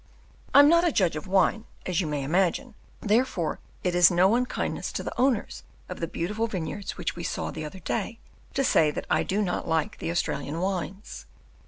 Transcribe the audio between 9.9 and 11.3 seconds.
the Australian wines.